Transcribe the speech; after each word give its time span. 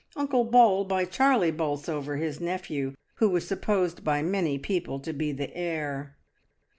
Uncle 0.15 0.43
Bol 0.45 0.83
by 0.83 1.05
Charlie 1.05 1.51
Bolsover 1.51 2.15
his 2.17 2.41
nephew, 2.41 2.95
who 3.17 3.29
was 3.29 3.47
supposed 3.47 4.03
by 4.03 4.23
many 4.23 4.57
people 4.57 4.99
to 4.99 5.13
be 5.13 5.31
the 5.31 5.55
heir. 5.55 6.17